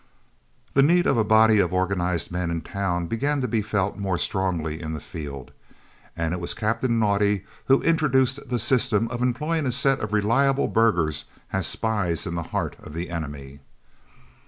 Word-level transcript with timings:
The 0.73 0.81
need 0.81 1.05
of 1.05 1.15
a 1.15 1.23
body 1.23 1.59
of 1.59 1.71
organised 1.71 2.31
men 2.31 2.49
in 2.49 2.61
town 2.61 3.05
began 3.05 3.39
to 3.41 3.47
be 3.47 3.61
felt 3.61 3.99
more 3.99 4.17
strongly 4.17 4.81
in 4.81 4.93
the 4.95 4.99
field, 4.99 5.51
and 6.17 6.33
it 6.33 6.39
was 6.39 6.55
Captain 6.55 6.99
Naudé 6.99 7.43
who 7.65 7.83
introduced 7.83 8.49
the 8.49 8.57
system 8.57 9.07
of 9.09 9.21
employing 9.21 9.67
a 9.67 9.71
set 9.71 9.99
of 9.99 10.11
reliable 10.11 10.67
burghers 10.67 11.25
as 11.53 11.67
spies 11.67 12.25
in 12.25 12.33
the 12.33 12.41
heart 12.49 12.75
of 12.79 12.93
the 12.95 13.11
enemy. 13.11 13.59